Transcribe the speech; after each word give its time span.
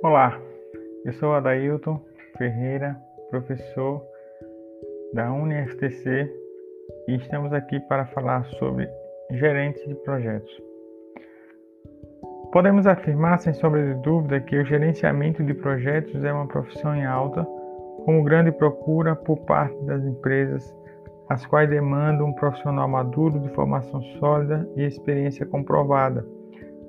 Olá, 0.00 0.40
eu 1.04 1.12
sou 1.14 1.34
Adailton 1.34 2.00
Ferreira, 2.36 2.96
professor 3.30 4.00
da 5.12 5.32
UniFTC 5.32 6.32
e 7.08 7.16
estamos 7.16 7.52
aqui 7.52 7.80
para 7.80 8.06
falar 8.06 8.44
sobre 8.60 8.88
gerentes 9.32 9.84
de 9.88 9.96
projetos. 9.96 10.62
Podemos 12.52 12.86
afirmar, 12.86 13.40
sem 13.40 13.52
sombra 13.52 13.92
de 13.92 14.00
dúvida, 14.02 14.40
que 14.40 14.56
o 14.56 14.64
gerenciamento 14.64 15.42
de 15.42 15.52
projetos 15.52 16.22
é 16.22 16.32
uma 16.32 16.46
profissão 16.46 16.94
em 16.94 17.04
alta, 17.04 17.44
com 18.04 18.22
grande 18.22 18.52
procura 18.52 19.16
por 19.16 19.40
parte 19.46 19.76
das 19.84 20.04
empresas, 20.04 20.72
as 21.28 21.44
quais 21.44 21.68
demandam 21.68 22.28
um 22.28 22.34
profissional 22.34 22.86
maduro 22.86 23.40
de 23.40 23.48
formação 23.48 24.00
sólida 24.20 24.64
e 24.76 24.84
experiência 24.84 25.44
comprovada 25.44 26.24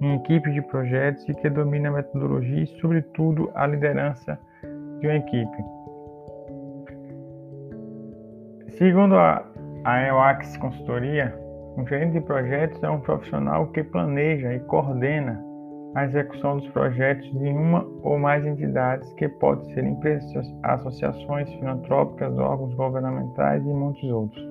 em 0.00 0.16
equipes 0.16 0.52
de 0.52 0.62
projetos 0.62 1.26
e 1.28 1.34
que 1.34 1.48
domina 1.50 1.88
a 1.88 1.92
metodologia 1.92 2.62
e, 2.62 2.66
sobretudo, 2.80 3.50
a 3.54 3.66
liderança 3.66 4.38
de 5.00 5.06
uma 5.06 5.16
equipe. 5.16 5.56
Segundo 8.76 9.16
a, 9.16 9.44
a 9.84 10.02
EOAX 10.02 10.56
Consultoria, 10.58 11.34
um 11.78 11.86
gerente 11.86 12.12
de 12.12 12.20
projetos 12.20 12.82
é 12.82 12.90
um 12.90 13.00
profissional 13.00 13.66
que 13.68 13.82
planeja 13.84 14.54
e 14.54 14.60
coordena 14.60 15.42
a 15.94 16.04
execução 16.04 16.58
dos 16.58 16.68
projetos 16.68 17.26
de 17.38 17.48
uma 17.48 17.82
ou 18.02 18.18
mais 18.18 18.44
entidades, 18.44 19.10
que 19.14 19.28
pode 19.28 19.64
ser 19.72 19.82
empresas, 19.82 20.46
associações 20.62 21.50
filantrópicas, 21.54 22.36
órgãos 22.36 22.74
governamentais 22.74 23.64
e 23.64 23.68
muitos 23.68 24.04
outros. 24.10 24.46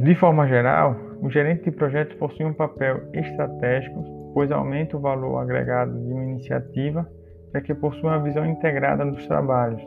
De 0.00 0.14
forma 0.14 0.48
geral, 0.48 0.96
o 1.24 1.30
gerente 1.30 1.64
de 1.64 1.70
projetos 1.70 2.14
possui 2.18 2.44
um 2.44 2.52
papel 2.52 3.00
estratégico, 3.14 4.04
pois 4.34 4.52
aumenta 4.52 4.94
o 4.94 5.00
valor 5.00 5.38
agregado 5.38 5.98
de 5.98 6.12
uma 6.12 6.22
iniciativa, 6.22 7.08
já 7.50 7.62
que 7.62 7.72
possui 7.72 8.02
uma 8.02 8.22
visão 8.22 8.44
integrada 8.44 9.06
dos 9.06 9.26
trabalhos. 9.26 9.82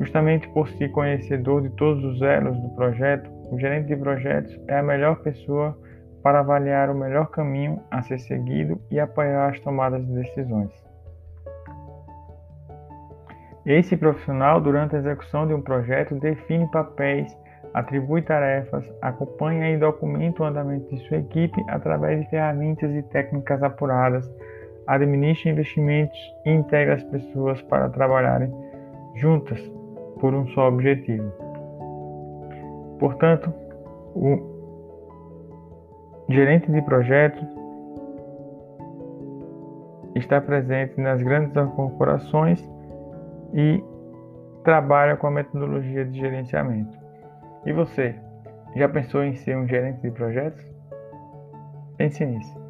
Justamente 0.00 0.48
por 0.48 0.68
ser 0.70 0.88
conhecedor 0.90 1.62
de 1.62 1.70
todos 1.76 2.02
os 2.04 2.20
elos 2.20 2.58
do 2.58 2.70
projeto, 2.70 3.30
o 3.52 3.58
gerente 3.60 3.86
de 3.86 3.96
projetos 3.96 4.60
é 4.66 4.78
a 4.78 4.82
melhor 4.82 5.22
pessoa 5.22 5.78
para 6.24 6.40
avaliar 6.40 6.90
o 6.90 6.98
melhor 6.98 7.30
caminho 7.30 7.80
a 7.88 8.02
ser 8.02 8.18
seguido 8.18 8.80
e 8.90 8.98
apoiar 8.98 9.50
as 9.50 9.60
tomadas 9.60 10.04
de 10.04 10.12
decisões. 10.12 10.72
Esse 13.64 13.96
profissional, 13.96 14.60
durante 14.60 14.96
a 14.96 14.98
execução 14.98 15.46
de 15.46 15.54
um 15.54 15.62
projeto, 15.62 16.16
define 16.16 16.68
papéis 16.72 17.32
atribui 17.74 18.22
tarefas, 18.22 18.90
acompanha 19.00 19.70
e 19.70 19.78
documenta 19.78 20.42
o 20.42 20.46
andamento 20.46 20.94
de 20.94 21.00
sua 21.08 21.18
equipe 21.18 21.64
através 21.68 22.20
de 22.20 22.30
ferramentas 22.30 22.90
e 22.94 23.02
técnicas 23.04 23.62
apuradas, 23.62 24.30
administra 24.86 25.50
investimentos 25.50 26.18
e 26.44 26.50
integra 26.50 26.94
as 26.94 27.04
pessoas 27.04 27.60
para 27.62 27.88
trabalharem 27.90 28.52
juntas 29.14 29.60
por 30.20 30.34
um 30.34 30.46
só 30.48 30.68
objetivo. 30.68 31.30
Portanto, 32.98 33.52
o 34.14 34.52
gerente 36.28 36.70
de 36.70 36.80
projetos 36.82 37.46
está 40.14 40.40
presente 40.40 41.00
nas 41.00 41.22
grandes 41.22 41.52
corporações 41.74 42.62
e 43.54 43.82
trabalha 44.62 45.16
com 45.16 45.26
a 45.26 45.30
metodologia 45.30 46.04
de 46.04 46.18
gerenciamento. 46.18 47.01
E 47.64 47.72
você, 47.72 48.14
já 48.76 48.88
pensou 48.88 49.22
em 49.22 49.34
ser 49.34 49.56
um 49.56 49.66
gerente 49.66 50.00
de 50.00 50.10
projetos? 50.10 50.64
Pense 51.96 52.24
nisso. 52.24 52.61